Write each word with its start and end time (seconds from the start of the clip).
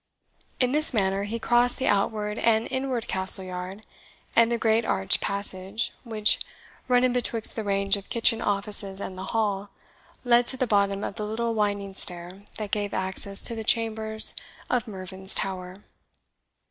In 0.59 0.71
this 0.71 0.95
manner 0.95 1.25
he 1.25 1.37
crossed 1.37 1.77
the 1.77 1.85
outward 1.85 2.39
and 2.39 2.67
inward 2.71 3.07
Castle 3.07 3.43
yard, 3.43 3.83
and 4.35 4.51
the 4.51 4.57
great 4.57 4.83
arched 4.83 5.21
passage, 5.21 5.91
which, 6.03 6.39
running 6.87 7.13
betwixt 7.13 7.55
the 7.55 7.63
range 7.63 7.95
of 7.97 8.09
kitchen 8.09 8.41
offices 8.41 8.99
and 8.99 9.15
the 9.15 9.25
hall, 9.25 9.69
led 10.25 10.47
to 10.47 10.57
the 10.57 10.65
bottom 10.65 11.03
of 11.03 11.17
the 11.17 11.25
little 11.27 11.53
winding 11.53 11.93
stair 11.93 12.45
that 12.57 12.71
gave 12.71 12.95
access 12.95 13.43
to 13.43 13.55
the 13.55 13.63
chambers 13.63 14.33
of 14.71 14.87
Mervyn's 14.87 15.35
Tower. 15.35 15.83